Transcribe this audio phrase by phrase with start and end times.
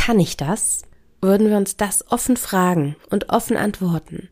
[0.00, 0.82] kann ich das?
[1.20, 4.30] Würden wir uns das offen fragen und offen antworten,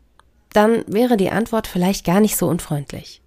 [0.51, 3.21] dann wäre die Antwort vielleicht gar nicht so unfreundlich.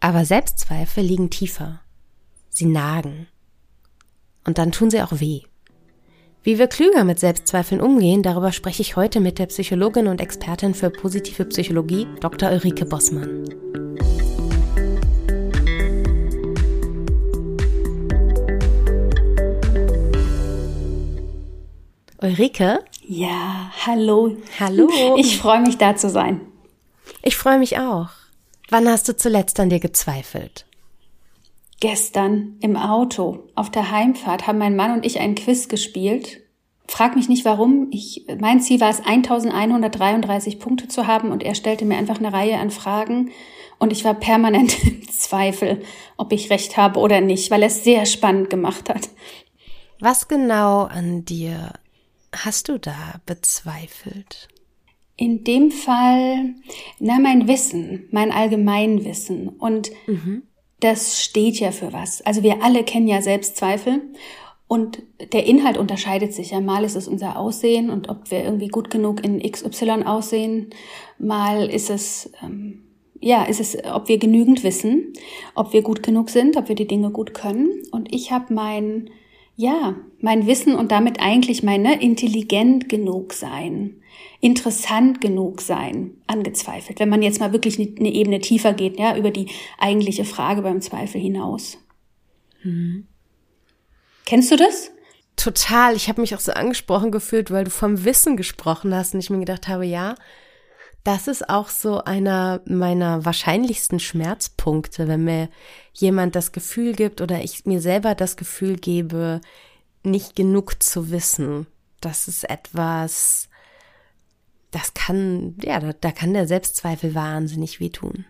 [0.00, 1.80] Aber Selbstzweifel liegen tiefer.
[2.50, 3.28] Sie nagen.
[4.44, 5.42] Und dann tun sie auch weh.
[6.42, 10.74] Wie wir klüger mit Selbstzweifeln umgehen, darüber spreche ich heute mit der Psychologin und Expertin
[10.74, 12.50] für positive Psychologie, Dr.
[12.50, 13.44] Ulrike Bossmann.
[22.22, 22.84] Ulrike?
[23.04, 24.36] Ja, hallo.
[24.60, 25.16] Hallo.
[25.16, 26.40] Ich freue mich da zu sein.
[27.22, 28.10] Ich freue mich auch.
[28.70, 30.64] Wann hast du zuletzt an dir gezweifelt?
[31.80, 36.40] Gestern im Auto auf der Heimfahrt haben mein Mann und ich einen Quiz gespielt.
[36.86, 37.88] Frag mich nicht warum.
[37.90, 42.32] Ich, mein Ziel war es, 1133 Punkte zu haben und er stellte mir einfach eine
[42.32, 43.32] Reihe an Fragen
[43.80, 45.82] und ich war permanent im Zweifel,
[46.16, 49.08] ob ich recht habe oder nicht, weil er es sehr spannend gemacht hat.
[49.98, 51.72] Was genau an dir
[52.32, 54.48] hast du da bezweifelt?
[55.16, 56.54] In dem Fall,
[56.98, 59.48] na, mein Wissen, mein Allgemeinwissen.
[59.48, 60.42] Und mhm
[60.82, 62.22] das steht ja für was.
[62.22, 64.02] Also wir alle kennen ja Selbstzweifel
[64.66, 65.02] und
[65.32, 66.60] der Inhalt unterscheidet sich ja.
[66.60, 70.70] Mal ist es unser Aussehen und ob wir irgendwie gut genug in XY aussehen.
[71.18, 72.82] Mal ist es, ähm,
[73.20, 75.12] ja, ist es, ob wir genügend wissen,
[75.54, 77.82] ob wir gut genug sind, ob wir die Dinge gut können.
[77.92, 79.10] Und ich habe mein,
[79.56, 84.02] ja, mein Wissen und damit eigentlich meine intelligent genug sein
[84.42, 89.30] interessant genug sein angezweifelt, wenn man jetzt mal wirklich eine Ebene tiefer geht, ja, über
[89.30, 89.46] die
[89.78, 91.78] eigentliche Frage beim Zweifel hinaus.
[92.64, 93.06] Mhm.
[94.26, 94.90] Kennst du das?
[95.36, 95.94] Total.
[95.94, 99.30] Ich habe mich auch so angesprochen gefühlt, weil du vom Wissen gesprochen hast und ich
[99.30, 100.16] mir gedacht habe, ja,
[101.04, 105.48] das ist auch so einer meiner wahrscheinlichsten Schmerzpunkte, wenn mir
[105.92, 109.40] jemand das Gefühl gibt oder ich mir selber das Gefühl gebe,
[110.04, 111.66] nicht genug zu wissen.
[112.00, 113.48] Das ist etwas,
[114.70, 118.24] das kann, ja, da, da kann der Selbstzweifel wahnsinnig wehtun.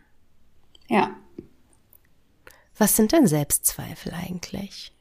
[0.89, 1.10] Ja.
[2.77, 4.93] Was sind denn Selbstzweifel eigentlich?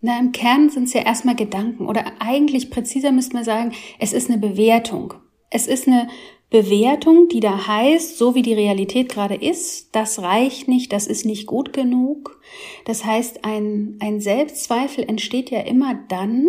[0.00, 4.12] Na, im Kern sind es ja erstmal Gedanken oder eigentlich präziser müsste man sagen, es
[4.12, 5.14] ist eine Bewertung.
[5.48, 6.08] Es ist eine
[6.52, 11.24] Bewertung, die da heißt, so wie die Realität gerade ist, das reicht nicht, das ist
[11.24, 12.40] nicht gut genug.
[12.84, 16.46] Das heißt, ein, ein Selbstzweifel entsteht ja immer dann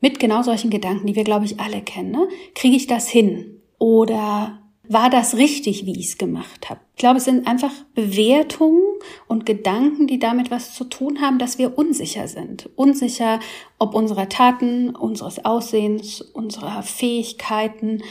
[0.00, 2.10] mit genau solchen Gedanken, die wir, glaube ich, alle kennen.
[2.10, 2.28] Ne?
[2.56, 3.60] Kriege ich das hin?
[3.78, 6.80] Oder war das richtig, wie ich es gemacht habe?
[6.94, 8.82] Ich glaube, es sind einfach Bewertungen
[9.28, 12.68] und Gedanken, die damit was zu tun haben, dass wir unsicher sind.
[12.74, 13.38] Unsicher
[13.78, 18.02] ob unserer Taten, unseres Aussehens, unserer Fähigkeiten.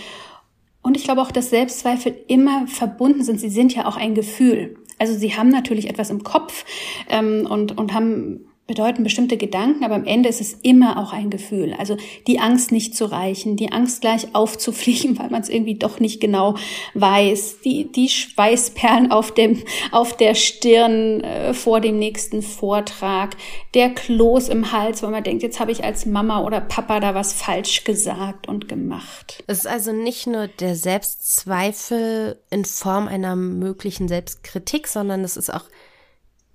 [0.86, 3.40] Und ich glaube auch, dass Selbstzweifel immer verbunden sind.
[3.40, 4.76] Sie sind ja auch ein Gefühl.
[5.00, 6.64] Also sie haben natürlich etwas im Kopf
[7.10, 11.30] ähm, und, und haben bedeuten bestimmte Gedanken, aber am Ende ist es immer auch ein
[11.30, 11.76] Gefühl.
[11.78, 16.00] Also die Angst nicht zu reichen, die Angst gleich aufzufliegen, weil man es irgendwie doch
[16.00, 16.56] nicht genau
[16.96, 19.62] weiß, die, die Schweißperlen auf dem,
[19.92, 23.36] auf der Stirn äh, vor dem nächsten Vortrag,
[23.76, 27.14] der Kloß im Hals, weil man denkt, jetzt habe ich als Mama oder Papa da
[27.14, 29.44] was falsch gesagt und gemacht.
[29.46, 35.54] Es ist also nicht nur der Selbstzweifel in Form einer möglichen Selbstkritik, sondern es ist
[35.54, 35.66] auch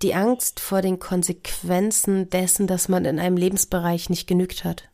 [0.02, 4.84] die Angst vor den Konsequenzen dessen, dass man in einem Lebensbereich nicht genügt hat.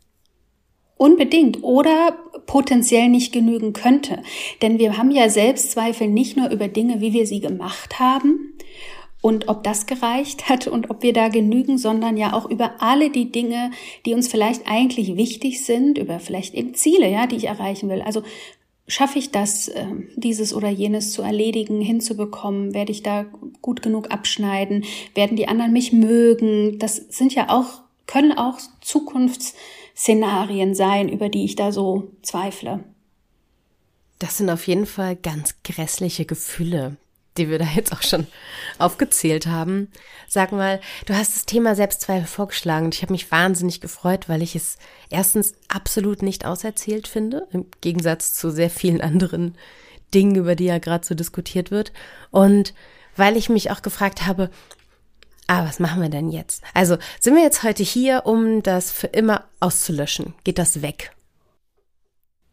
[0.96, 4.22] Unbedingt oder potenziell nicht genügen könnte.
[4.62, 8.54] Denn wir haben ja Selbstzweifel nicht nur über Dinge, wie wir sie gemacht haben
[9.20, 13.10] und ob das gereicht hat und ob wir da genügen, sondern ja auch über alle
[13.10, 13.72] die Dinge,
[14.06, 18.02] die uns vielleicht eigentlich wichtig sind, über vielleicht eben Ziele, ja, die ich erreichen will.
[18.02, 18.22] Also
[18.88, 22.74] schaffe ich das, ähm, dieses oder jenes zu erledigen, hinzubekommen?
[22.74, 23.24] Werde ich da
[23.62, 24.84] gut genug abschneiden?
[25.14, 26.78] Werden die anderen mich mögen?
[26.78, 32.84] Das sind ja auch, können auch Zukunftsszenarien sein, über die ich da so zweifle.
[34.18, 36.96] Das sind auf jeden Fall ganz grässliche Gefühle,
[37.38, 38.26] die wir da jetzt auch schon
[38.78, 39.90] aufgezählt haben.
[40.28, 44.42] Sag mal, du hast das Thema Selbstzweifel vorgeschlagen und ich habe mich wahnsinnig gefreut, weil
[44.42, 44.76] ich es
[45.10, 49.56] erstens absolut nicht auserzählt finde, im Gegensatz zu sehr vielen anderen
[50.14, 51.92] Dingen, über die ja gerade so diskutiert wird.
[52.30, 52.74] Und
[53.16, 54.50] weil ich mich auch gefragt habe,
[55.46, 56.62] ah, was machen wir denn jetzt?
[56.74, 60.34] Also sind wir jetzt heute hier, um das für immer auszulöschen?
[60.44, 61.12] Geht das weg?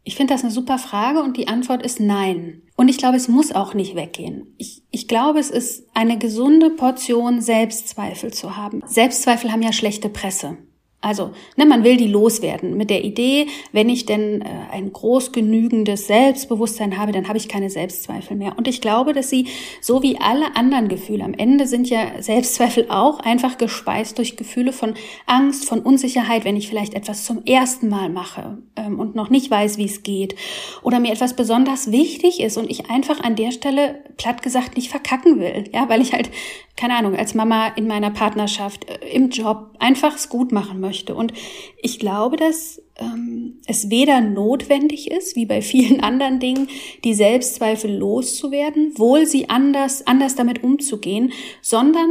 [0.03, 2.61] Ich finde das eine super Frage und die Antwort ist nein.
[2.75, 4.53] Und ich glaube, es muss auch nicht weggehen.
[4.57, 8.81] Ich, ich glaube, es ist eine gesunde Portion Selbstzweifel zu haben.
[8.85, 10.57] Selbstzweifel haben ja schlechte Presse.
[11.03, 15.33] Also, ne, man will die loswerden mit der Idee, wenn ich denn äh, ein groß
[15.33, 18.57] genügendes Selbstbewusstsein habe, dann habe ich keine Selbstzweifel mehr.
[18.57, 19.47] Und ich glaube, dass sie,
[19.81, 24.71] so wie alle anderen Gefühle, am Ende sind ja Selbstzweifel auch einfach gespeist durch Gefühle
[24.71, 24.93] von
[25.25, 29.51] Angst, von Unsicherheit, wenn ich vielleicht etwas zum ersten Mal mache ähm, und noch nicht
[29.51, 30.35] weiß, wie es geht.
[30.83, 34.89] Oder mir etwas besonders wichtig ist und ich einfach an der Stelle, platt gesagt, nicht
[34.89, 35.65] verkacken will.
[35.73, 36.29] Ja, weil ich halt,
[36.77, 40.92] keine Ahnung, als Mama in meiner Partnerschaft, äh, im Job einfach es gut machen möchte
[40.93, 41.15] möchte.
[41.15, 41.33] Und
[41.81, 46.67] ich glaube, dass ähm, es weder notwendig ist, wie bei vielen anderen Dingen,
[47.03, 52.09] die Selbstzweifel loszuwerden, wohl sie anders, anders damit umzugehen, sondern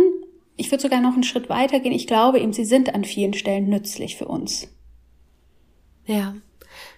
[0.56, 1.92] ich würde sogar noch einen Schritt weiter gehen.
[1.92, 4.68] Ich glaube eben, sie sind an vielen Stellen nützlich für uns.
[6.04, 6.34] Ja,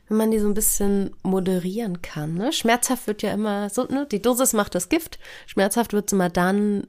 [0.08, 2.34] wenn man die so ein bisschen moderieren kann.
[2.34, 2.52] Ne?
[2.52, 4.06] Schmerzhaft wird ja immer so, ne?
[4.10, 5.18] Die Dosis macht das Gift.
[5.46, 6.86] Schmerzhaft wird es immer dann,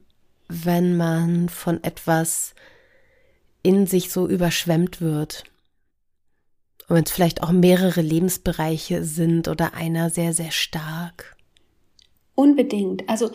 [0.48, 2.54] wenn man von etwas
[3.66, 5.42] in sich so überschwemmt wird.
[6.88, 11.36] Und wenn es vielleicht auch mehrere Lebensbereiche sind oder einer sehr, sehr stark.
[12.36, 13.08] Unbedingt.
[13.08, 13.32] Also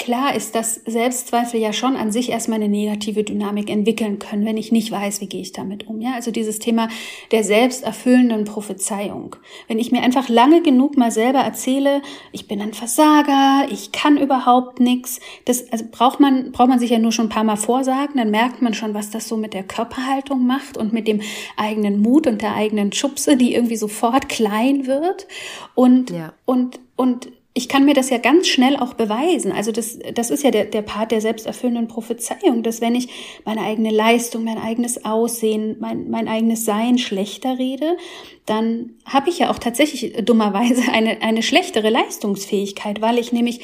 [0.00, 4.56] Klar ist, dass Selbstzweifel ja schon an sich erstmal eine negative Dynamik entwickeln können, wenn
[4.56, 6.00] ich nicht weiß, wie gehe ich damit um.
[6.00, 6.88] Ja, also dieses Thema
[7.30, 9.36] der selbsterfüllenden Prophezeiung.
[9.68, 12.02] Wenn ich mir einfach lange genug mal selber erzähle,
[12.32, 16.90] ich bin ein Versager, ich kann überhaupt nichts, das also braucht man braucht man sich
[16.90, 19.54] ja nur schon ein paar Mal vorsagen, dann merkt man schon, was das so mit
[19.54, 21.20] der Körperhaltung macht und mit dem
[21.56, 25.28] eigenen Mut und der eigenen Schubse, die irgendwie sofort klein wird
[25.76, 26.32] und ja.
[26.44, 29.50] und und ich kann mir das ja ganz schnell auch beweisen.
[29.50, 33.08] Also das, das ist ja der, der Part der selbsterfüllenden Prophezeiung, dass wenn ich
[33.46, 37.96] meine eigene Leistung, mein eigenes Aussehen, mein, mein eigenes Sein schlechter rede,
[38.44, 43.60] dann habe ich ja auch tatsächlich dummerweise eine, eine schlechtere Leistungsfähigkeit, weil ich nämlich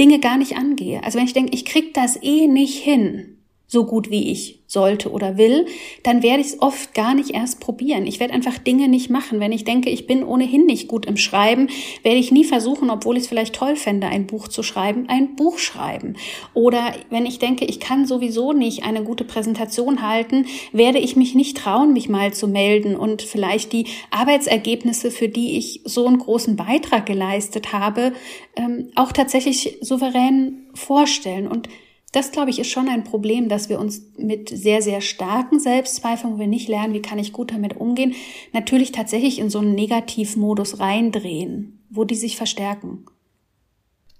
[0.00, 1.04] Dinge gar nicht angehe.
[1.04, 3.43] Also wenn ich denke, ich krieg das eh nicht hin,
[3.74, 5.66] so gut wie ich sollte oder will,
[6.02, 8.06] dann werde ich es oft gar nicht erst probieren.
[8.06, 9.40] Ich werde einfach Dinge nicht machen.
[9.40, 11.68] Wenn ich denke, ich bin ohnehin nicht gut im Schreiben,
[12.02, 15.36] werde ich nie versuchen, obwohl ich es vielleicht toll fände, ein Buch zu schreiben, ein
[15.36, 16.16] Buch schreiben.
[16.54, 21.34] Oder wenn ich denke, ich kann sowieso nicht eine gute Präsentation halten, werde ich mich
[21.34, 26.18] nicht trauen, mich mal zu melden und vielleicht die Arbeitsergebnisse, für die ich so einen
[26.18, 28.12] großen Beitrag geleistet habe,
[28.56, 31.46] ähm, auch tatsächlich souverän vorstellen.
[31.46, 31.68] Und
[32.14, 36.34] das, glaube ich, ist schon ein Problem, dass wir uns mit sehr, sehr starken Selbstzweifeln,
[36.34, 38.14] wo wir nicht lernen, wie kann ich gut damit umgehen,
[38.52, 43.06] natürlich tatsächlich in so einen Negativmodus reindrehen, wo die sich verstärken.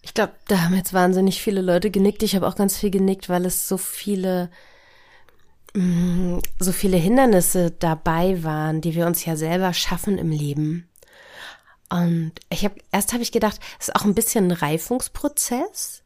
[0.02, 2.22] Ich glaube, da haben jetzt wahnsinnig viele Leute genickt.
[2.22, 4.50] Ich habe auch ganz viel genickt, weil es so viele
[5.74, 10.88] mm, so viele Hindernisse dabei waren, die wir uns ja selber schaffen im Leben.
[11.90, 16.03] Und ich habe erst habe ich gedacht, es ist auch ein bisschen ein Reifungsprozess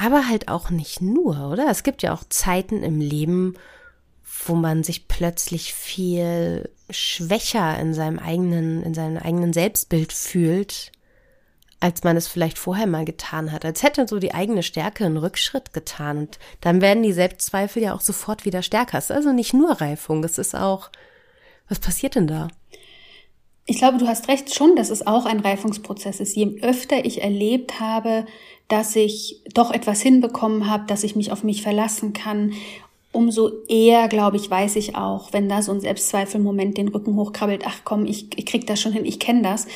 [0.00, 1.68] aber halt auch nicht nur, oder?
[1.68, 3.54] Es gibt ja auch Zeiten im Leben,
[4.46, 10.92] wo man sich plötzlich viel schwächer in seinem eigenen, in seinem eigenen Selbstbild fühlt,
[11.80, 13.64] als man es vielleicht vorher mal getan hat.
[13.64, 16.18] Als hätte so die eigene Stärke einen Rückschritt getan.
[16.18, 18.98] Und dann werden die Selbstzweifel ja auch sofort wieder stärker.
[18.98, 20.90] Es ist also nicht nur Reifung, es ist auch,
[21.68, 22.46] was passiert denn da?
[23.70, 26.34] Ich glaube, du hast recht schon, dass es auch ein Reifungsprozess ist.
[26.34, 28.24] Je öfter ich erlebt habe,
[28.66, 32.54] dass ich doch etwas hinbekommen habe, dass ich mich auf mich verlassen kann.
[33.10, 37.64] Umso eher, glaube ich, weiß ich auch, wenn da so ein Selbstzweifelmoment den Rücken hochkrabbelt,
[37.66, 39.66] ach komm, ich, ich krieg das schon hin, ich kenne das.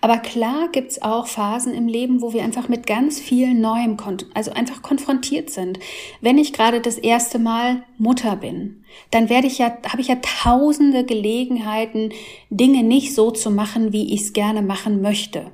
[0.00, 3.98] Aber klar gibt's auch Phasen im Leben, wo wir einfach mit ganz viel Neuem,
[4.32, 5.78] also einfach konfrontiert sind.
[6.22, 10.16] Wenn ich gerade das erste Mal Mutter bin, dann werde ich ja, habe ich ja
[10.22, 12.12] tausende Gelegenheiten,
[12.48, 15.50] Dinge nicht so zu machen, wie ich es gerne machen möchte.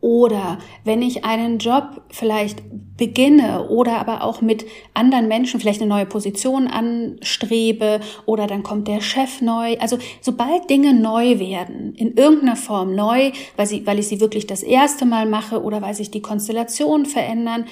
[0.00, 2.62] Oder wenn ich einen Job vielleicht
[2.96, 4.64] beginne oder aber auch mit
[4.94, 9.76] anderen Menschen vielleicht eine neue Position anstrebe oder dann kommt der Chef neu.
[9.78, 14.46] Also sobald Dinge neu werden, in irgendeiner Form neu, weil, sie, weil ich sie wirklich
[14.46, 17.66] das erste Mal mache oder weil sich die Konstellationen verändern,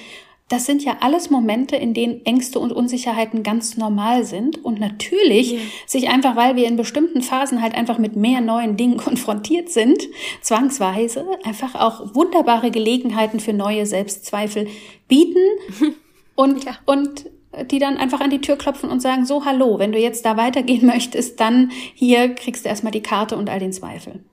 [0.49, 5.53] das sind ja alles Momente, in denen Ängste und Unsicherheiten ganz normal sind und natürlich
[5.53, 5.61] yeah.
[5.85, 10.03] sich einfach, weil wir in bestimmten Phasen halt einfach mit mehr neuen Dingen konfrontiert sind,
[10.41, 14.67] zwangsweise einfach auch wunderbare Gelegenheiten für neue Selbstzweifel
[15.07, 15.45] bieten
[16.35, 16.77] und, ja.
[16.85, 17.27] und
[17.71, 20.35] die dann einfach an die Tür klopfen und sagen, so, hallo, wenn du jetzt da
[20.35, 24.23] weitergehen möchtest, dann hier kriegst du erstmal die Karte und all den Zweifel.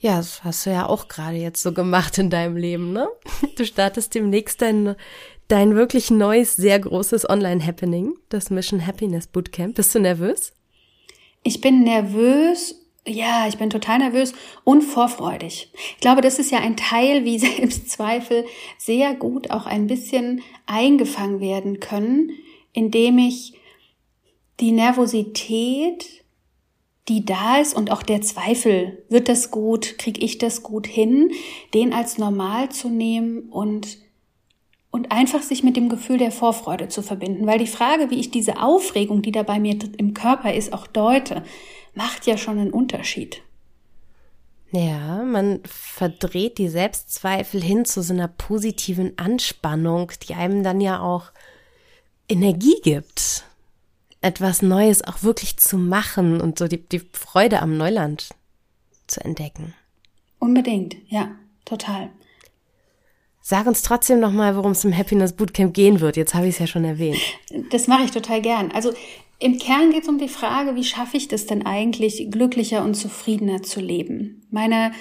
[0.00, 3.08] Ja, das hast du ja auch gerade jetzt so gemacht in deinem Leben, ne?
[3.56, 4.94] Du startest demnächst dein,
[5.48, 9.74] dein wirklich neues, sehr großes Online-Happening, das Mission Happiness Bootcamp.
[9.74, 10.52] Bist du nervös?
[11.42, 12.76] Ich bin nervös.
[13.06, 15.72] Ja, ich bin total nervös und vorfreudig.
[15.94, 18.44] Ich glaube, das ist ja ein Teil, wie Selbstzweifel
[18.76, 22.30] sehr gut auch ein bisschen eingefangen werden können,
[22.72, 23.54] indem ich
[24.60, 26.24] die Nervosität,
[27.08, 31.30] die da ist und auch der Zweifel, wird das gut, kriege ich das gut hin,
[31.74, 33.98] den als normal zu nehmen und
[34.90, 38.30] und einfach sich mit dem Gefühl der Vorfreude zu verbinden, weil die Frage, wie ich
[38.30, 41.44] diese Aufregung, die da bei mir im Körper ist, auch deute,
[41.94, 43.42] macht ja schon einen Unterschied.
[44.70, 51.00] Ja, man verdreht die Selbstzweifel hin zu so einer positiven Anspannung, die einem dann ja
[51.00, 51.32] auch
[52.28, 53.44] Energie gibt,
[54.20, 58.30] etwas Neues auch wirklich zu machen und so die, die Freude am Neuland
[59.06, 59.74] zu entdecken.
[60.38, 61.30] Unbedingt, ja,
[61.64, 62.10] total.
[63.40, 66.16] Sag uns trotzdem nochmal, worum es im Happiness Bootcamp gehen wird.
[66.16, 67.18] Jetzt habe ich es ja schon erwähnt.
[67.70, 68.70] Das mache ich total gern.
[68.72, 68.92] Also
[69.38, 72.94] im Kern geht es um die Frage, wie schaffe ich das denn eigentlich, glücklicher und
[72.94, 74.46] zufriedener zu leben?
[74.50, 74.92] Meine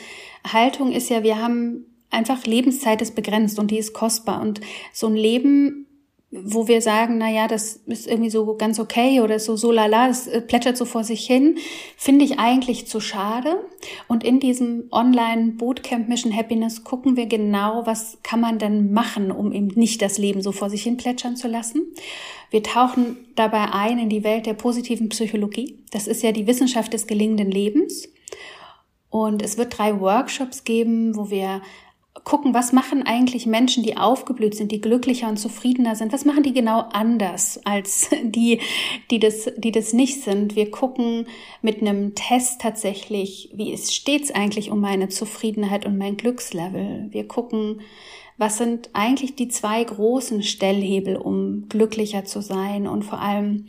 [0.47, 4.61] Haltung ist ja, wir haben einfach Lebenszeit ist begrenzt und die ist kostbar und
[4.93, 5.86] so ein Leben
[6.29, 10.09] wo wir sagen, na ja, das ist irgendwie so ganz okay oder so so lala,
[10.09, 11.57] das äh, plätschert so vor sich hin,
[11.95, 13.65] finde ich eigentlich zu schade.
[14.09, 19.31] Und in diesem Online Bootcamp Mission Happiness gucken wir genau, was kann man denn machen,
[19.31, 21.93] um eben nicht das Leben so vor sich hin plätschern zu lassen.
[22.49, 25.79] Wir tauchen dabei ein in die Welt der positiven Psychologie.
[25.91, 28.09] Das ist ja die Wissenschaft des gelingenden Lebens.
[29.09, 31.61] Und es wird drei Workshops geben, wo wir
[32.27, 36.43] gucken, was machen eigentlich Menschen, die aufgeblüht sind, die glücklicher und zufriedener sind, was machen
[36.43, 38.59] die genau anders als die,
[39.09, 40.57] die das, die das nicht sind.
[40.57, 41.27] Wir gucken
[41.61, 47.07] mit einem Test tatsächlich, wie es steht's eigentlich um meine Zufriedenheit und mein Glückslevel.
[47.11, 47.79] Wir gucken,
[48.37, 53.67] was sind eigentlich die zwei großen Stellhebel, um glücklicher zu sein und vor allem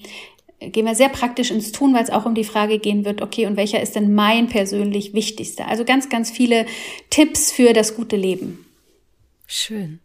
[0.60, 3.46] gehen wir sehr praktisch ins Tun, weil es auch um die Frage gehen wird, okay,
[3.46, 5.68] und welcher ist denn mein persönlich wichtigster?
[5.68, 6.66] Also ganz, ganz viele
[7.10, 8.66] Tipps für das gute Leben.
[9.46, 10.00] Schön.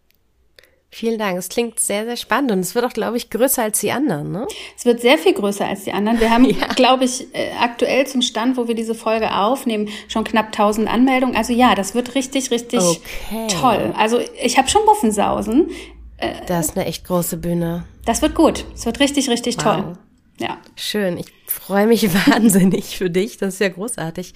[0.94, 1.40] Vielen Dank.
[1.40, 4.32] Es klingt sehr, sehr spannend und es wird auch, glaube ich, größer als die anderen,
[4.32, 4.46] ne?
[4.78, 6.20] Es wird sehr viel größer als die anderen.
[6.20, 6.68] Wir haben, ja.
[6.76, 11.36] glaube ich, äh, aktuell zum Stand, wo wir diese Folge aufnehmen, schon knapp 1000 Anmeldungen.
[11.36, 13.48] Also ja, das wird richtig, richtig okay.
[13.60, 13.94] toll.
[13.98, 15.72] Also ich habe schon Muffensausen.
[16.18, 17.86] Äh, das ist eine echt große Bühne.
[18.06, 18.64] Das wird gut.
[18.76, 19.64] Es wird richtig, richtig wow.
[19.64, 19.98] toll.
[20.44, 20.58] Ja.
[20.76, 21.18] Schön.
[21.18, 23.38] Ich freue mich wahnsinnig für dich.
[23.38, 24.34] Das ist ja großartig.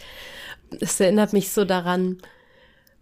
[0.79, 2.19] Es erinnert mich so daran,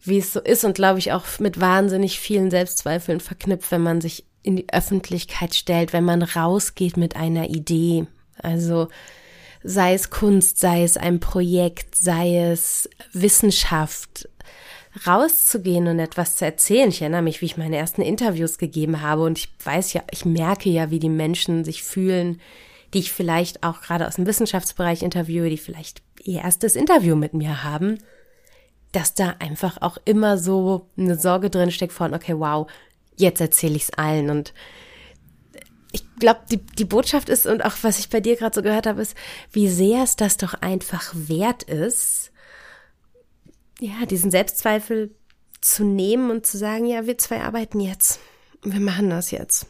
[0.01, 4.01] wie es so ist und glaube ich auch mit wahnsinnig vielen Selbstzweifeln verknüpft, wenn man
[4.01, 8.07] sich in die Öffentlichkeit stellt, wenn man rausgeht mit einer Idee.
[8.39, 8.89] Also
[9.63, 14.29] sei es Kunst, sei es ein Projekt, sei es Wissenschaft,
[15.05, 16.89] rauszugehen und etwas zu erzählen.
[16.89, 20.25] Ich erinnere mich, wie ich meine ersten Interviews gegeben habe und ich weiß ja, ich
[20.25, 22.39] merke ja, wie die Menschen sich fühlen,
[22.95, 27.33] die ich vielleicht auch gerade aus dem Wissenschaftsbereich interviewe, die vielleicht ihr erstes Interview mit
[27.33, 27.99] mir haben,
[28.93, 32.71] dass da einfach auch immer so eine Sorge drin steckt von, okay, wow,
[33.17, 34.53] jetzt erzähle ich es allen und
[35.91, 38.87] ich glaube, die, die Botschaft ist und auch was ich bei dir gerade so gehört
[38.87, 39.15] habe, ist,
[39.51, 42.31] wie sehr es das doch einfach wert ist,
[43.81, 45.13] ja, diesen Selbstzweifel
[45.59, 48.21] zu nehmen und zu sagen, ja, wir zwei arbeiten jetzt.
[48.63, 49.67] Wir machen das jetzt.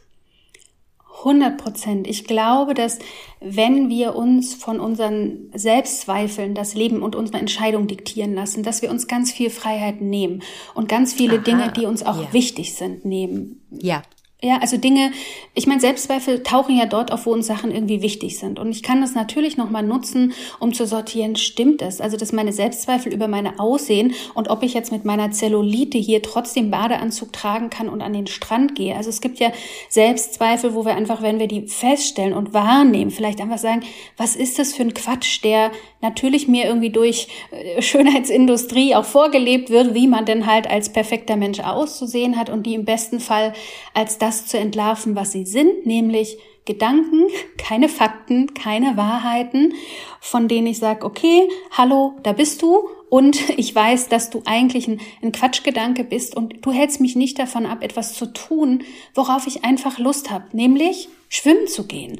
[1.19, 2.07] 100 Prozent.
[2.07, 2.99] Ich glaube, dass
[3.39, 8.89] wenn wir uns von unseren Selbstzweifeln das Leben und unsere Entscheidung diktieren lassen, dass wir
[8.89, 10.43] uns ganz viel Freiheit nehmen
[10.73, 12.33] und ganz viele Aha, Dinge, die uns auch ja.
[12.33, 13.61] wichtig sind, nehmen.
[13.71, 14.01] Ja.
[14.45, 15.11] Ja, also Dinge,
[15.55, 18.59] ich meine, Selbstzweifel tauchen ja dort auf, wo uns Sachen irgendwie wichtig sind.
[18.59, 21.99] Und ich kann das natürlich nochmal nutzen, um zu sortieren, stimmt es?
[21.99, 26.21] Also, dass meine Selbstzweifel über meine Aussehen und ob ich jetzt mit meiner Zellulite hier
[26.21, 28.95] trotzdem Badeanzug tragen kann und an den Strand gehe.
[28.95, 29.51] Also es gibt ja
[29.89, 33.81] Selbstzweifel, wo wir einfach, wenn wir die feststellen und wahrnehmen, vielleicht einfach sagen,
[34.15, 35.71] was ist das für ein Quatsch, der
[36.01, 41.35] natürlich mir irgendwie durch äh, Schönheitsindustrie auch vorgelebt wird, wie man denn halt als perfekter
[41.35, 43.53] Mensch auszusehen hat und die im besten Fall
[43.95, 47.27] als das das zu entlarven, was sie sind, nämlich Gedanken,
[47.57, 49.73] keine Fakten, keine Wahrheiten,
[50.19, 54.87] von denen ich sage, okay, hallo, da bist du und ich weiß, dass du eigentlich
[54.87, 59.47] ein, ein, Quatschgedanke bist und du hältst mich nicht davon ab, etwas zu tun, worauf
[59.47, 62.19] ich einfach Lust habe, nämlich schwimmen zu gehen.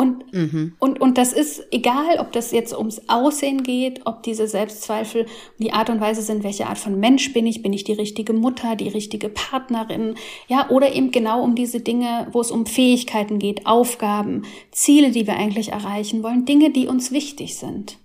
[0.00, 0.72] Und, mhm.
[0.78, 5.26] und, und das ist egal, ob das jetzt ums Aussehen geht, ob diese Selbstzweifel
[5.58, 8.32] die Art und Weise sind, welche Art von Mensch bin ich, bin ich die richtige
[8.32, 10.14] Mutter, die richtige Partnerin,
[10.48, 15.26] ja, oder eben genau um diese Dinge, wo es um Fähigkeiten geht, Aufgaben, Ziele, die
[15.26, 17.98] wir eigentlich erreichen wollen, Dinge, die uns wichtig sind.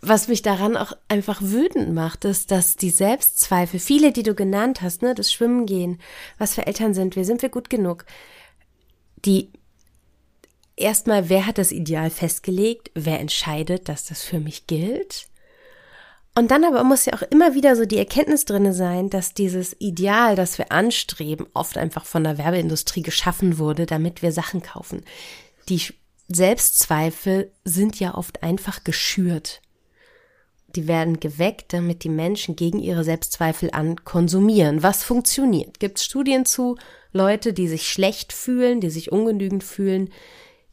[0.00, 4.82] Was mich daran auch einfach wütend macht, ist, dass die Selbstzweifel, viele, die du genannt
[4.82, 6.00] hast, ne, das Schwimmen gehen,
[6.36, 8.06] was für Eltern sind wir, sind wir gut genug,
[9.24, 9.50] die
[10.76, 12.90] erstmal, wer hat das Ideal festgelegt?
[12.94, 15.26] Wer entscheidet, dass das für mich gilt?
[16.34, 19.74] Und dann aber muss ja auch immer wieder so die Erkenntnis drinne sein, dass dieses
[19.80, 25.02] Ideal, das wir anstreben, oft einfach von der Werbeindustrie geschaffen wurde, damit wir Sachen kaufen.
[25.68, 25.80] die
[26.28, 29.62] Selbstzweifel sind ja oft einfach geschürt.
[30.74, 34.82] Die werden geweckt, damit die Menschen gegen ihre Selbstzweifel an konsumieren.
[34.82, 35.78] Was funktioniert?
[35.78, 36.76] Gibt es Studien zu?
[37.12, 40.10] Leute, die sich schlecht fühlen, die sich ungenügend fühlen,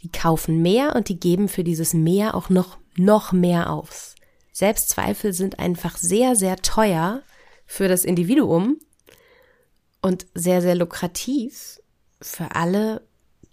[0.03, 4.15] die kaufen mehr und die geben für dieses mehr auch noch, noch mehr aus.
[4.51, 7.23] Selbstzweifel sind einfach sehr, sehr teuer
[7.65, 8.77] für das Individuum
[10.01, 11.79] und sehr, sehr lukrativ
[12.21, 13.01] für alle,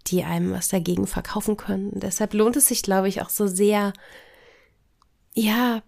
[0.08, 1.92] die einem was dagegen verkaufen können.
[1.94, 3.92] deshalb lohnt es sich, glaube ich, auch so sehr,
[5.34, 5.82] ja,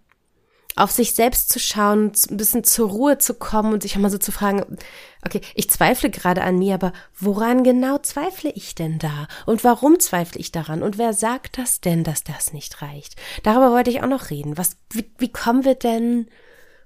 [0.77, 4.11] auf sich selbst zu schauen, ein bisschen zur Ruhe zu kommen und sich auch mal
[4.11, 4.79] so zu fragen,
[5.25, 9.29] okay, ich zweifle gerade an mir, aber woran genau zweifle ich denn da?
[9.47, 10.83] Und warum zweifle ich daran?
[10.83, 13.17] Und wer sagt das denn, dass das nicht reicht?
[13.43, 14.57] Darüber wollte ich auch noch reden.
[14.57, 16.29] Was, wie, wie kommen wir denn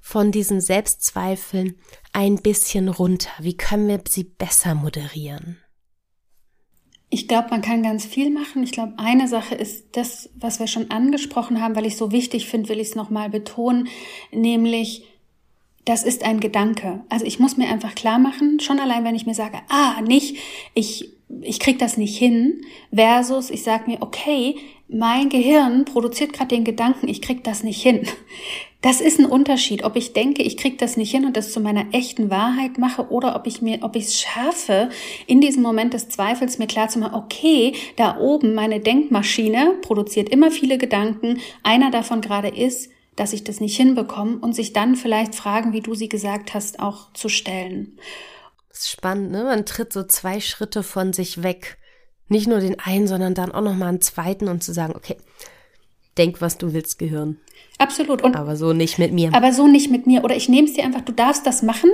[0.00, 1.76] von diesen Selbstzweifeln
[2.12, 3.30] ein bisschen runter?
[3.38, 5.58] Wie können wir sie besser moderieren?
[7.08, 8.62] Ich glaube, man kann ganz viel machen.
[8.62, 12.48] Ich glaube, eine Sache ist das, was wir schon angesprochen haben, weil ich so wichtig
[12.48, 13.88] finde, will ich es nochmal betonen,
[14.32, 15.04] nämlich,
[15.84, 17.04] das ist ein Gedanke.
[17.08, 20.36] Also ich muss mir einfach klar machen, schon allein, wenn ich mir sage, ah, nicht,
[20.74, 22.62] ich, ich krieg das nicht hin,
[22.94, 24.56] versus ich sage mir, okay,
[24.88, 28.06] mein Gehirn produziert gerade den Gedanken, ich krieg das nicht hin.
[28.82, 31.58] Das ist ein Unterschied, ob ich denke, ich krieg das nicht hin und das zu
[31.58, 34.90] meiner echten Wahrheit mache oder ob ich mir, ob ich es schaffe,
[35.26, 40.28] in diesem Moment des Zweifels mir klar zu machen, okay, da oben meine Denkmaschine produziert
[40.28, 44.94] immer viele Gedanken, einer davon gerade ist, dass ich das nicht hinbekomme und sich dann
[44.94, 47.98] vielleicht Fragen, wie du sie gesagt hast, auch zu stellen.
[48.76, 49.44] Ist spannend, ne?
[49.44, 51.78] Man tritt so zwei Schritte von sich weg.
[52.28, 55.16] Nicht nur den einen, sondern dann auch noch mal einen zweiten und zu sagen, okay,
[56.18, 57.38] denk, was du willst, Gehirn.
[57.78, 58.22] Absolut.
[58.22, 59.34] Und, aber so nicht mit mir.
[59.34, 60.24] Aber so nicht mit mir.
[60.24, 61.90] Oder ich nehme es dir einfach, du darfst das machen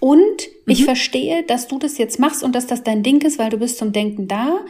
[0.00, 0.72] und mhm.
[0.72, 3.58] ich verstehe, dass du das jetzt machst und dass das dein Ding ist, weil du
[3.58, 4.60] bist zum Denken da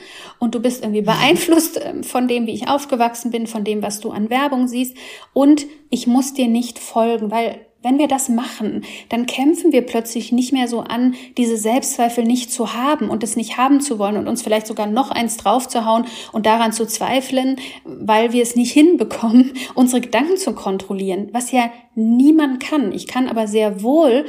[0.41, 4.01] und du bist irgendwie beeinflusst ähm, von dem, wie ich aufgewachsen bin, von dem, was
[4.01, 4.97] du an Werbung siehst.
[5.33, 10.33] Und ich muss dir nicht folgen, weil wenn wir das machen, dann kämpfen wir plötzlich
[10.33, 14.17] nicht mehr so an, diese Selbstzweifel nicht zu haben und es nicht haben zu wollen
[14.17, 18.73] und uns vielleicht sogar noch eins draufzuhauen und daran zu zweifeln, weil wir es nicht
[18.73, 22.91] hinbekommen, unsere Gedanken zu kontrollieren, was ja niemand kann.
[22.93, 24.27] Ich kann aber sehr wohl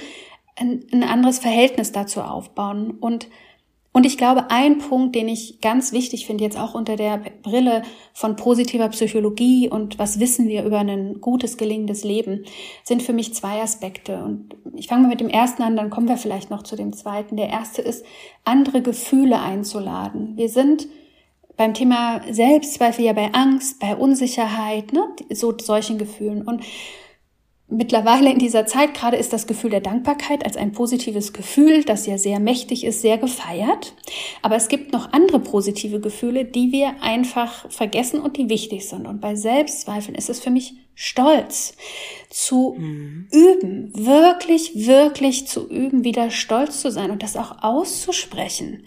[0.57, 3.27] ein, ein anderes Verhältnis dazu aufbauen und
[3.95, 7.81] und ich glaube, ein Punkt, den ich ganz wichtig finde, jetzt auch unter der Brille
[8.11, 12.43] von positiver Psychologie und was wissen wir über ein gutes, gelingendes Leben,
[12.83, 14.21] sind für mich zwei Aspekte.
[14.21, 16.91] Und ich fange mal mit dem ersten an, dann kommen wir vielleicht noch zu dem
[16.91, 17.37] zweiten.
[17.37, 18.05] Der erste ist,
[18.43, 20.35] andere Gefühle einzuladen.
[20.35, 20.89] Wir sind
[21.55, 26.41] beim Thema Selbstzweifel ja bei Angst, bei Unsicherheit, ne, so solchen Gefühlen.
[26.41, 26.65] Und
[27.67, 32.05] Mittlerweile in dieser Zeit gerade ist das Gefühl der Dankbarkeit als ein positives Gefühl, das
[32.05, 33.93] ja sehr mächtig ist, sehr gefeiert.
[34.43, 39.07] Aber es gibt noch andere positive Gefühle, die wir einfach vergessen und die wichtig sind.
[39.07, 41.75] Und bei Selbstzweifeln ist es für mich Stolz
[42.29, 43.27] zu mhm.
[43.31, 48.83] üben, wirklich, wirklich zu üben, wieder stolz zu sein und das auch auszusprechen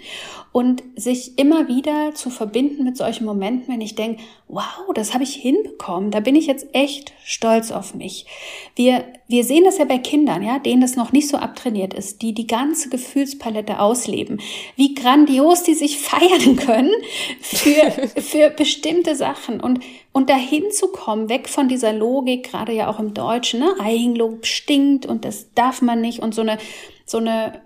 [0.52, 5.24] und sich immer wieder zu verbinden mit solchen Momenten, wenn ich denke, wow, das habe
[5.24, 8.26] ich hinbekommen, da bin ich jetzt echt stolz auf mich.
[8.74, 12.22] Wir, wir sehen das ja bei Kindern, ja, denen das noch nicht so abtrainiert ist,
[12.22, 14.40] die die ganze Gefühlspalette ausleben,
[14.76, 16.92] wie grandios die sich feiern können
[17.40, 19.80] für, für bestimmte Sachen und,
[20.12, 24.46] und dahin zu kommen, weg von dieser Logik, gerade ja auch im Deutschen, ne, Eigenlob
[24.46, 26.58] stinkt und das darf man nicht und so eine,
[27.04, 27.60] so eine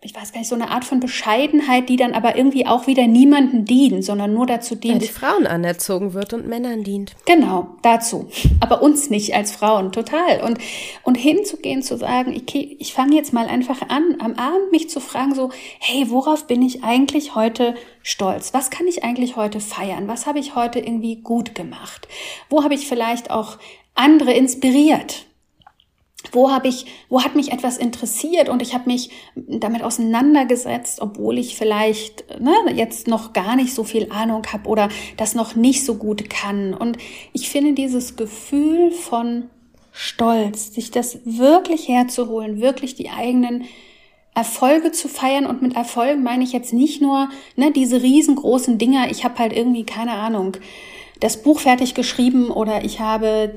[0.00, 3.08] ich weiß gar nicht, so eine Art von Bescheidenheit, die dann aber irgendwie auch wieder
[3.08, 4.94] niemandem dient, sondern nur dazu dient.
[4.94, 7.16] Weil die Frauen anerzogen wird und Männern dient.
[7.26, 8.28] Genau, dazu.
[8.60, 10.42] Aber uns nicht als Frauen, total.
[10.44, 10.58] Und,
[11.02, 15.00] und hinzugehen, zu sagen, okay, ich fange jetzt mal einfach an, am Abend mich zu
[15.00, 18.54] fragen, so, hey, worauf bin ich eigentlich heute stolz?
[18.54, 20.06] Was kann ich eigentlich heute feiern?
[20.06, 22.06] Was habe ich heute irgendwie gut gemacht?
[22.48, 23.58] Wo habe ich vielleicht auch
[23.96, 25.27] andere inspiriert?
[26.32, 28.48] Wo habe ich, wo hat mich etwas interessiert?
[28.48, 33.84] Und ich habe mich damit auseinandergesetzt, obwohl ich vielleicht ne, jetzt noch gar nicht so
[33.84, 36.74] viel Ahnung habe oder das noch nicht so gut kann.
[36.74, 36.98] Und
[37.32, 39.44] ich finde dieses Gefühl von
[39.92, 43.64] Stolz, sich das wirklich herzuholen, wirklich die eigenen
[44.34, 45.46] Erfolge zu feiern.
[45.46, 49.52] Und mit Erfolgen meine ich jetzt nicht nur ne, diese riesengroßen Dinger, ich habe halt
[49.52, 50.56] irgendwie keine Ahnung,
[51.20, 53.52] das Buch fertig geschrieben oder ich habe,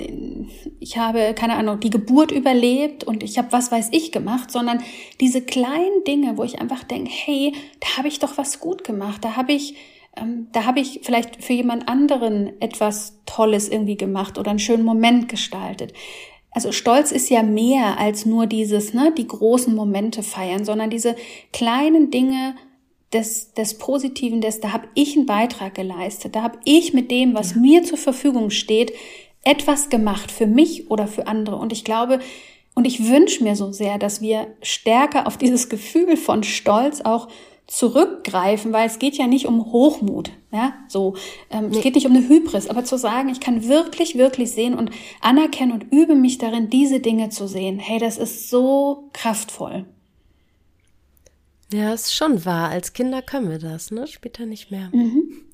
[0.79, 4.81] ich habe, keine Ahnung, die Geburt überlebt und ich habe was weiß ich gemacht, sondern
[5.19, 9.23] diese kleinen Dinge, wo ich einfach denke, hey, da habe ich doch was gut gemacht,
[9.23, 9.75] da habe ich,
[10.17, 14.83] ähm, da habe ich vielleicht für jemand anderen etwas Tolles irgendwie gemacht oder einen schönen
[14.83, 15.93] Moment gestaltet.
[16.53, 21.15] Also Stolz ist ja mehr als nur dieses, ne, die großen Momente feiern, sondern diese
[21.53, 22.55] kleinen Dinge
[23.13, 27.33] des, des Positiven, des, da habe ich einen Beitrag geleistet, da habe ich mit dem,
[27.33, 27.61] was ja.
[27.61, 28.93] mir zur Verfügung steht,
[29.43, 31.55] etwas gemacht für mich oder für andere.
[31.55, 32.19] Und ich glaube,
[32.73, 37.27] und ich wünsche mir so sehr, dass wir stärker auf dieses Gefühl von Stolz auch
[37.67, 41.15] zurückgreifen, weil es geht ja nicht um Hochmut, ja, so,
[41.49, 41.77] ähm, nee.
[41.77, 44.91] es geht nicht um eine Hybris, aber zu sagen, ich kann wirklich, wirklich sehen und
[45.21, 47.79] anerkennen und übe mich darin, diese Dinge zu sehen.
[47.79, 49.85] Hey, das ist so kraftvoll.
[51.73, 52.69] Ja, ist schon wahr.
[52.69, 54.07] Als Kinder können wir das, ne?
[54.07, 54.89] Später nicht mehr.
[54.91, 55.45] Mhm.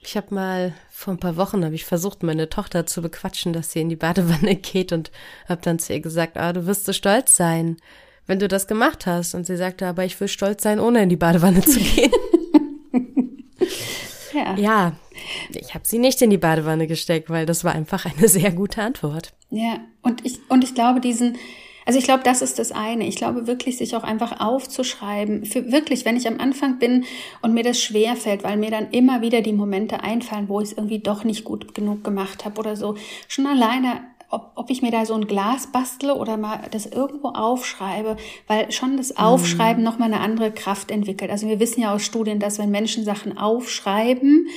[0.00, 3.72] Ich habe mal vor ein paar Wochen habe ich versucht, meine Tochter zu bequatschen, dass
[3.72, 5.10] sie in die Badewanne geht und
[5.48, 7.76] habe dann zu ihr gesagt, ah, du wirst so stolz sein,
[8.26, 9.34] wenn du das gemacht hast.
[9.34, 12.12] Und sie sagte, aber ich will stolz sein, ohne in die Badewanne zu gehen.
[14.32, 14.56] ja.
[14.56, 14.92] ja,
[15.50, 18.82] ich habe sie nicht in die Badewanne gesteckt, weil das war einfach eine sehr gute
[18.82, 19.32] Antwort.
[19.50, 21.36] Ja, und ich und ich glaube diesen
[21.88, 23.08] also ich glaube, das ist das eine.
[23.08, 25.46] Ich glaube wirklich, sich auch einfach aufzuschreiben.
[25.46, 27.06] Für wirklich, wenn ich am Anfang bin
[27.40, 30.72] und mir das schwer fällt, weil mir dann immer wieder die Momente einfallen, wo ich
[30.72, 32.96] es irgendwie doch nicht gut genug gemacht habe oder so.
[33.26, 37.28] Schon alleine ob, ob ich mir da so ein Glas bastle oder mal das irgendwo
[37.28, 39.88] aufschreibe, weil schon das Aufschreiben mhm.
[39.88, 41.30] nochmal eine andere Kraft entwickelt.
[41.30, 44.48] Also wir wissen ja aus Studien, dass wenn Menschen Sachen aufschreiben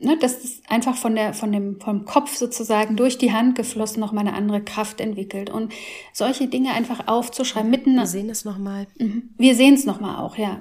[0.00, 4.00] ne, dass es einfach von der, von dem, vom Kopf sozusagen durch die Hand geflossen
[4.00, 5.50] noch mal eine andere Kraft entwickelt.
[5.50, 5.72] Und
[6.12, 7.96] solche Dinge einfach aufzuschreiben, mitten.
[7.96, 8.86] Wir sehen es nochmal.
[8.98, 9.30] Mhm.
[9.36, 10.60] Wir sehen es nochmal auch, ja.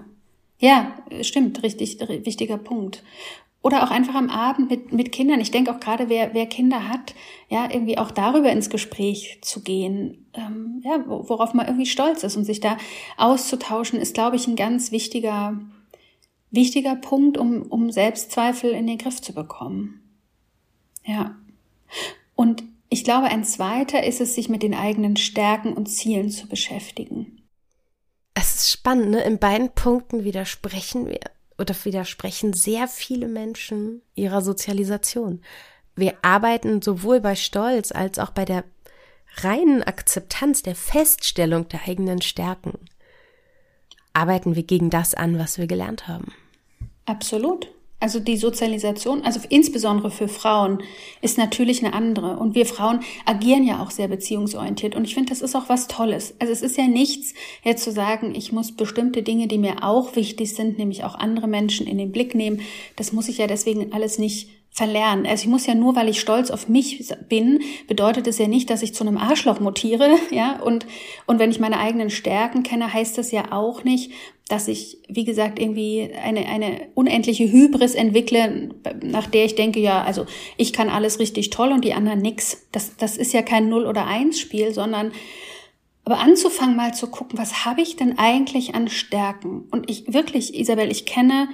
[0.59, 3.03] Ja, stimmt, richtig, wichtiger Punkt.
[3.61, 5.41] Oder auch einfach am Abend mit, mit Kindern.
[5.41, 7.13] Ich denke auch gerade, wer, wer Kinder hat,
[7.49, 12.37] ja, irgendwie auch darüber ins Gespräch zu gehen, ähm, ja, worauf man irgendwie stolz ist
[12.37, 12.77] und sich da
[13.17, 15.59] auszutauschen, ist, glaube ich, ein ganz wichtiger,
[16.51, 20.01] wichtiger Punkt, um, um Selbstzweifel in den Griff zu bekommen.
[21.03, 21.35] Ja.
[22.35, 26.47] Und ich glaube, ein zweiter ist es, sich mit den eigenen Stärken und Zielen zu
[26.47, 27.41] beschäftigen.
[28.33, 29.23] Es ist spannend, ne?
[29.23, 31.19] In beiden Punkten widersprechen wir
[31.57, 35.41] oder widersprechen sehr viele Menschen ihrer Sozialisation.
[35.95, 38.63] Wir arbeiten sowohl bei Stolz als auch bei der
[39.37, 42.77] reinen Akzeptanz der Feststellung der eigenen Stärken
[44.17, 46.33] arbeiten wir gegen das an, was wir gelernt haben.
[47.05, 47.69] Absolut.
[47.99, 50.83] Also die Sozialisation, also insbesondere für Frauen,
[51.21, 52.37] ist natürlich eine andere.
[52.37, 54.95] Und wir Frauen agieren ja auch sehr beziehungsorientiert.
[54.95, 56.35] Und ich finde, das ist auch was Tolles.
[56.37, 60.15] Also es ist ja nichts, jetzt zu sagen, ich muss bestimmte Dinge, die mir auch
[60.15, 62.61] wichtig sind, nämlich auch andere Menschen in den Blick nehmen.
[62.95, 65.25] Das muss ich ja deswegen alles nicht verlernen.
[65.25, 68.69] Also ich muss ja nur, weil ich stolz auf mich bin, bedeutet es ja nicht,
[68.69, 70.61] dass ich zu einem Arschloch mutiere, ja.
[70.61, 70.85] Und,
[71.25, 74.11] und wenn ich meine eigenen Stärken kenne, heißt das ja auch nicht,
[74.47, 78.69] dass ich, wie gesagt, irgendwie eine, eine unendliche Hybris entwickle,
[79.01, 82.67] nach der ich denke, ja, also ich kann alles richtig toll und die anderen nix.
[82.71, 85.11] Das, das ist ja kein Null- oder Eins-Spiel, sondern
[86.05, 89.65] aber anzufangen mal zu gucken, was habe ich denn eigentlich an Stärken?
[89.71, 91.49] Und ich wirklich, Isabel, ich kenne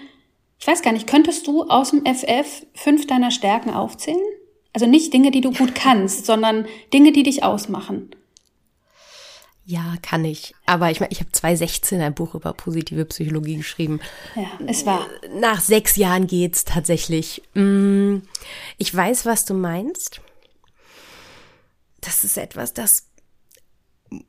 [0.64, 4.24] ich weiß gar nicht, könntest du aus dem FF fünf deiner Stärken aufzählen?
[4.72, 8.16] Also nicht Dinge, die du gut kannst, sondern Dinge, die dich ausmachen.
[9.66, 10.56] Ja, kann ich.
[10.66, 14.00] Aber ich meine, ich habe 2016 ein Buch über positive Psychologie geschrieben.
[14.38, 15.06] Ja, es war.
[15.38, 17.42] Nach sechs Jahren geht's tatsächlich.
[17.56, 18.20] Mm,
[18.78, 20.22] ich weiß, was du meinst.
[22.00, 23.08] Das ist etwas, das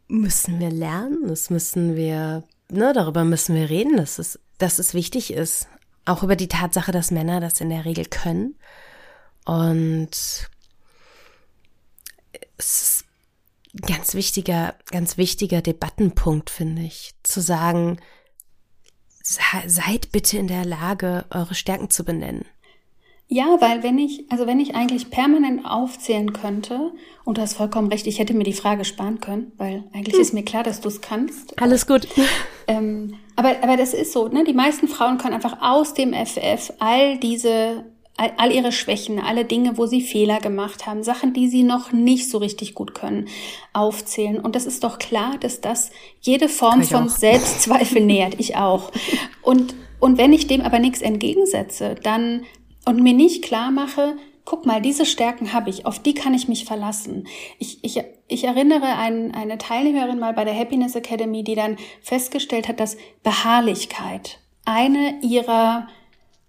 [0.08, 1.28] müssen wir lernen.
[1.28, 5.68] Das müssen wir, ne, darüber müssen wir reden, dass es, dass es wichtig ist.
[6.04, 8.56] Auch über die Tatsache, dass Männer das in der Regel können.
[9.44, 10.10] Und
[12.56, 13.04] es ist
[13.74, 17.98] ein ganz wichtiger, ganz wichtiger Debattenpunkt, finde ich, zu sagen,
[19.22, 22.44] seid bitte in der Lage, eure Stärken zu benennen.
[23.28, 26.92] Ja, weil wenn ich, also wenn ich eigentlich permanent aufzählen könnte,
[27.24, 30.20] und du hast vollkommen recht, ich hätte mir die Frage sparen können, weil eigentlich hm.
[30.20, 31.60] ist mir klar, dass du es kannst.
[31.60, 32.06] Alles gut.
[32.66, 34.42] Ähm, aber, aber das ist so, ne?
[34.42, 37.84] Die meisten Frauen können einfach aus dem FF all diese,
[38.16, 41.92] all, all ihre Schwächen, alle Dinge, wo sie Fehler gemacht haben, Sachen, die sie noch
[41.92, 43.28] nicht so richtig gut können,
[43.74, 44.40] aufzählen.
[44.40, 45.90] Und das ist doch klar, dass das
[46.22, 47.10] jede Form von auch.
[47.10, 48.40] Selbstzweifel nährt.
[48.40, 48.90] Ich auch.
[49.42, 52.44] Und, und wenn ich dem aber nichts entgegensetze, dann
[52.84, 56.48] und mir nicht klar mache, guck mal, diese Stärken habe ich, auf die kann ich
[56.48, 57.26] mich verlassen.
[57.58, 62.68] Ich, ich, ich erinnere ein, eine Teilnehmerin mal bei der Happiness Academy, die dann festgestellt
[62.68, 65.88] hat, dass Beharrlichkeit eine ihrer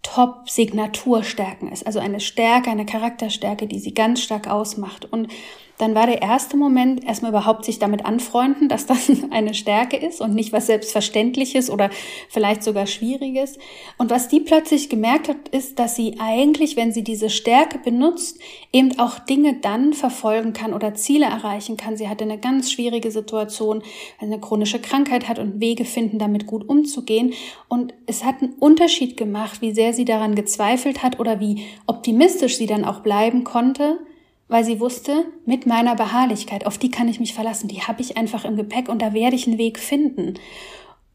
[0.03, 1.85] Top-Signaturstärken ist.
[1.85, 5.11] Also eine Stärke, eine Charakterstärke, die sie ganz stark ausmacht.
[5.11, 5.29] Und
[5.77, 10.21] dann war der erste Moment erstmal überhaupt sich damit anfreunden, dass das eine Stärke ist
[10.21, 11.89] und nicht was Selbstverständliches oder
[12.29, 13.57] vielleicht sogar Schwieriges.
[13.97, 18.39] Und was die plötzlich gemerkt hat, ist, dass sie eigentlich, wenn sie diese Stärke benutzt,
[18.71, 21.97] eben auch Dinge dann verfolgen kann oder Ziele erreichen kann.
[21.97, 23.83] Sie hatte eine ganz schwierige Situation,
[24.19, 27.33] eine chronische Krankheit hat und Wege finden, damit gut umzugehen.
[27.67, 32.57] Und es hat einen Unterschied gemacht, wie sehr sie daran gezweifelt hat oder wie optimistisch
[32.57, 33.99] sie dann auch bleiben konnte
[34.47, 38.17] weil sie wusste, mit meiner Beharrlichkeit, auf die kann ich mich verlassen, die habe ich
[38.17, 40.36] einfach im Gepäck und da werde ich einen Weg finden.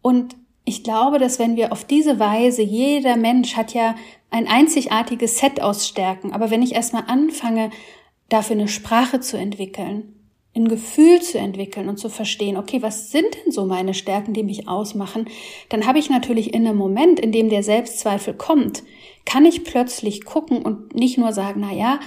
[0.03, 3.95] Und ich glaube, dass wenn wir auf diese Weise, jeder Mensch hat ja
[4.31, 7.71] ein einzigartiges Set aus Stärken, aber wenn ich erstmal anfange,
[8.29, 10.15] dafür eine Sprache zu entwickeln,
[10.55, 14.43] ein Gefühl zu entwickeln und zu verstehen, okay, was sind denn so meine Stärken, die
[14.43, 15.27] mich ausmachen,
[15.69, 18.83] dann habe ich natürlich in einem Moment, in dem der Selbstzweifel kommt,
[19.25, 22.01] kann ich plötzlich gucken und nicht nur sagen, na ja,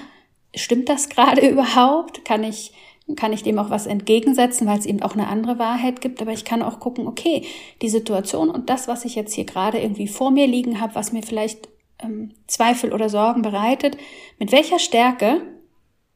[0.55, 2.25] stimmt das gerade überhaupt?
[2.25, 2.73] Kann ich,
[3.15, 6.21] kann ich dem auch was entgegensetzen, weil es eben auch eine andere Wahrheit gibt?
[6.21, 7.45] Aber ich kann auch gucken, okay,
[7.81, 11.11] die Situation und das, was ich jetzt hier gerade irgendwie vor mir liegen habe, was
[11.11, 13.97] mir vielleicht ähm, Zweifel oder Sorgen bereitet,
[14.39, 15.41] mit welcher Stärke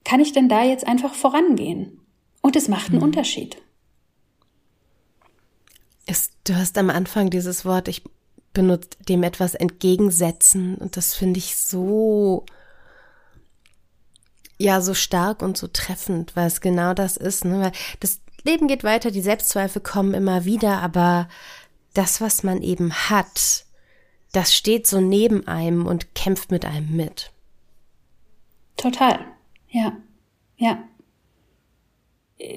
[0.03, 1.99] kann ich denn da jetzt einfach vorangehen?
[2.41, 3.03] Und es macht einen mhm.
[3.03, 3.57] Unterschied.
[6.05, 8.03] Es, du hast am Anfang dieses Wort, ich
[8.53, 12.45] benutze dem etwas entgegensetzen und das finde ich so
[14.57, 17.45] ja so stark und so treffend, weil es genau das ist.
[17.45, 17.71] Ne?
[17.99, 21.27] Das Leben geht weiter, die Selbstzweifel kommen immer wieder, aber
[21.93, 23.65] das, was man eben hat,
[24.31, 27.31] das steht so neben einem und kämpft mit einem mit.
[28.77, 29.19] Total.
[29.69, 29.97] Ja.
[30.57, 30.83] Ja.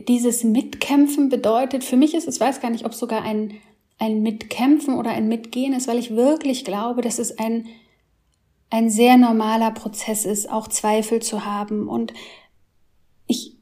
[0.09, 3.55] Dieses Mitkämpfen bedeutet, für mich ist es, weiß gar nicht, ob es sogar ein,
[3.99, 7.67] ein Mitkämpfen oder ein Mitgehen ist, weil ich wirklich glaube, dass es ein
[8.71, 11.89] ein sehr normaler Prozess ist, auch Zweifel zu haben.
[11.89, 12.15] Und
[13.27, 13.61] ich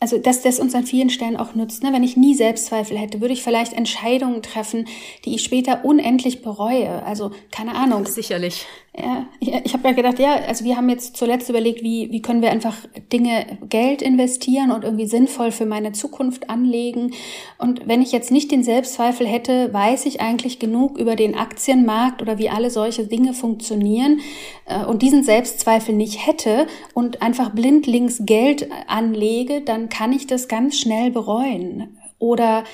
[0.00, 1.82] also dass das uns an vielen Stellen auch nützt.
[1.82, 1.92] Ne?
[1.92, 4.88] Wenn ich nie Selbstzweifel hätte, würde ich vielleicht Entscheidungen treffen,
[5.26, 7.04] die ich später unendlich bereue.
[7.04, 8.06] Also keine Ahnung.
[8.06, 8.66] Sicherlich.
[8.92, 12.42] Ja, ich habe ja gedacht, ja, also wir haben jetzt zuletzt überlegt, wie, wie können
[12.42, 12.74] wir einfach
[13.12, 17.12] Dinge, Geld investieren und irgendwie sinnvoll für meine Zukunft anlegen.
[17.56, 22.20] Und wenn ich jetzt nicht den Selbstzweifel hätte, weiß ich eigentlich genug über den Aktienmarkt
[22.20, 24.20] oder wie alle solche Dinge funktionieren
[24.66, 30.48] äh, und diesen Selbstzweifel nicht hätte und einfach blindlings Geld anlege, dann kann ich das
[30.48, 31.96] ganz schnell bereuen.
[32.18, 32.64] Oder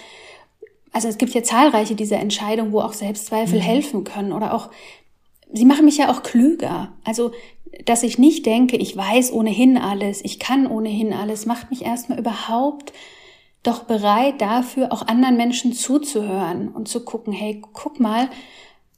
[0.92, 3.62] also es gibt ja zahlreiche dieser Entscheidungen, wo auch Selbstzweifel mhm.
[3.62, 4.70] helfen können oder auch
[5.52, 6.92] sie machen mich ja auch klüger.
[7.04, 7.32] Also,
[7.84, 12.18] dass ich nicht denke, ich weiß ohnehin alles, ich kann ohnehin alles, macht mich erstmal
[12.18, 12.92] überhaupt
[13.62, 18.28] doch bereit dafür, auch anderen Menschen zuzuhören und zu gucken, hey, guck mal,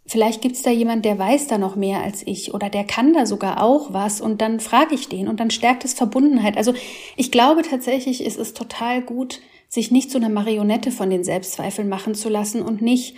[0.06, 3.26] vielleicht gibt's da jemand, der weiß da noch mehr als ich oder der kann da
[3.26, 6.56] sogar auch was und dann frage ich den und dann stärkt es Verbundenheit.
[6.56, 6.74] Also
[7.16, 11.88] ich glaube tatsächlich, es ist total gut, sich nicht zu einer Marionette von den Selbstzweifeln
[11.88, 13.16] machen zu lassen und nicht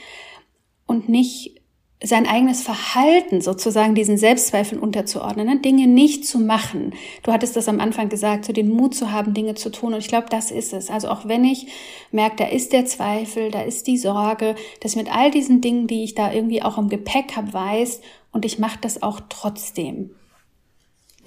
[0.86, 1.59] und nicht
[2.02, 5.60] sein eigenes Verhalten sozusagen diesen Selbstzweifeln unterzuordnen, ne?
[5.60, 6.94] Dinge nicht zu machen.
[7.22, 9.92] Du hattest das am Anfang gesagt, so den Mut zu haben, Dinge zu tun.
[9.92, 10.88] Und ich glaube, das ist es.
[10.88, 11.66] Also auch wenn ich
[12.10, 16.04] merke, da ist der Zweifel, da ist die Sorge, dass mit all diesen Dingen, die
[16.04, 18.00] ich da irgendwie auch im Gepäck habe, weiß
[18.32, 20.10] und ich mache das auch trotzdem.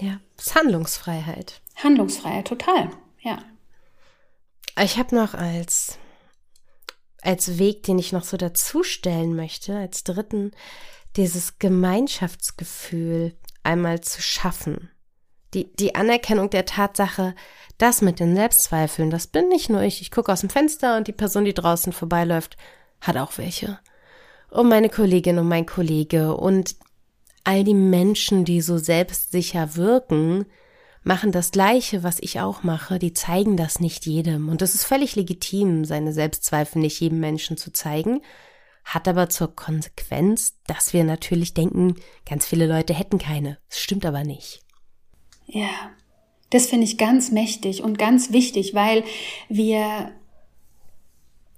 [0.00, 1.60] Ja, das ist Handlungsfreiheit.
[1.76, 3.38] Handlungsfreiheit, total, ja.
[4.82, 5.98] Ich habe noch als
[7.24, 10.52] als Weg, den ich noch so dazustellen möchte, als dritten,
[11.16, 14.90] dieses Gemeinschaftsgefühl einmal zu schaffen.
[15.54, 17.34] Die, die Anerkennung der Tatsache,
[17.78, 20.00] das mit den Selbstzweifeln, das bin nicht nur ich.
[20.00, 22.56] Ich gucke aus dem Fenster und die Person, die draußen vorbeiläuft,
[23.00, 23.78] hat auch welche.
[24.50, 26.76] Und meine Kollegin und mein Kollege und
[27.44, 30.46] all die Menschen, die so selbstsicher wirken,
[31.04, 34.48] machen das Gleiche, was ich auch mache, die zeigen das nicht jedem.
[34.48, 38.22] Und es ist völlig legitim, seine Selbstzweifel nicht jedem Menschen zu zeigen,
[38.84, 41.94] hat aber zur Konsequenz, dass wir natürlich denken,
[42.28, 43.58] ganz viele Leute hätten keine.
[43.68, 44.62] Das stimmt aber nicht.
[45.46, 45.70] Ja,
[46.50, 49.04] das finde ich ganz mächtig und ganz wichtig, weil
[49.48, 50.12] wir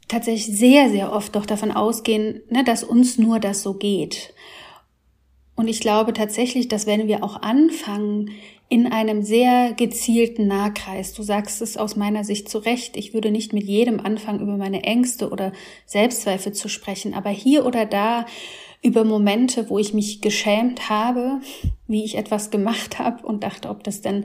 [0.09, 4.35] tatsächlich sehr, sehr oft doch davon ausgehen, ne, dass uns nur das so geht.
[5.55, 8.31] Und ich glaube tatsächlich, dass wenn wir auch anfangen,
[8.69, 11.13] in einem sehr gezielten Nahkreis.
[11.13, 12.97] Du sagst es aus meiner Sicht zu Recht.
[12.97, 15.53] Ich würde nicht mit jedem anfangen, über meine Ängste oder
[15.87, 18.27] Selbstzweifel zu sprechen, aber hier oder da
[18.83, 21.41] über Momente, wo ich mich geschämt habe,
[21.87, 24.25] wie ich etwas gemacht habe und dachte, ob das denn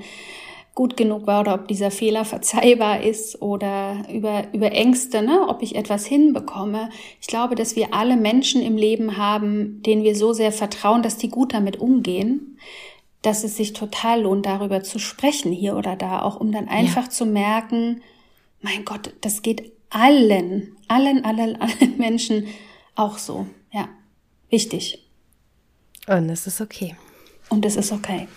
[0.74, 5.62] gut genug war oder ob dieser Fehler verzeihbar ist oder über, über Ängste, ne, ob
[5.62, 6.90] ich etwas hinbekomme.
[7.20, 11.18] Ich glaube, dass wir alle Menschen im Leben haben, denen wir so sehr vertrauen, dass
[11.18, 12.58] die gut damit umgehen
[13.22, 17.06] dass es sich total lohnt, darüber zu sprechen hier oder da, auch um dann einfach
[17.06, 17.10] ja.
[17.10, 18.02] zu merken,
[18.62, 22.48] mein Gott, das geht allen, allen, allen, allen Menschen
[22.96, 23.46] auch so.
[23.72, 23.90] Ja,
[24.50, 25.08] wichtig.
[26.08, 26.96] Und es ist okay.
[27.50, 28.28] Und es ist okay.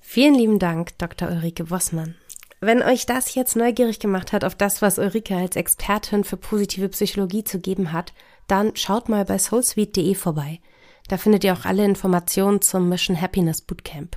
[0.00, 1.28] Vielen lieben Dank, Dr.
[1.30, 2.14] Ulrike Wossmann.
[2.60, 6.88] Wenn euch das jetzt neugierig gemacht hat auf das, was Ulrike als Expertin für positive
[6.90, 8.12] Psychologie zu geben hat,
[8.46, 10.60] dann schaut mal bei soulsweet.de vorbei.
[11.08, 14.16] Da findet ihr auch alle Informationen zum Mission Happiness Bootcamp.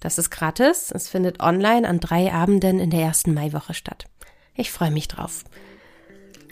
[0.00, 0.90] Das ist gratis.
[0.90, 4.06] Es findet online an drei Abenden in der ersten Maiwoche statt.
[4.54, 5.44] Ich freue mich drauf.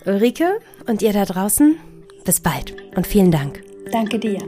[0.07, 1.77] Ulrike und ihr da draußen,
[2.25, 3.63] bis bald und vielen Dank.
[3.93, 4.39] Danke dir.